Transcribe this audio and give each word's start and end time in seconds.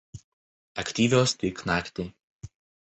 Aktyvios 0.83 1.37
tik 1.43 1.63
naktį. 1.73 2.11